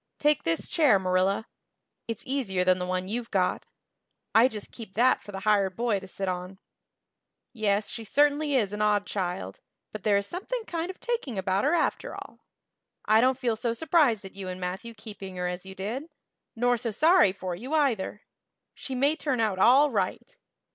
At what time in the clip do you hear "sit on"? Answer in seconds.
6.07-6.57